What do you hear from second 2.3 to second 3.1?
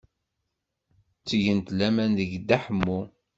Dda Ḥemmu.